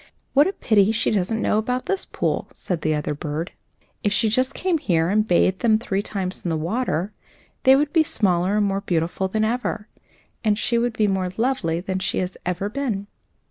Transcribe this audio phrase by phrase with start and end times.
[0.33, 3.51] "What a pity she doesn't know about this pool!" said the other bird.
[4.03, 7.13] "If she just came here and bathed them three times in the water,
[7.65, 9.89] they would be smaller and more beautiful than ever,
[10.43, 13.05] and she would be more lovely than she has ever been."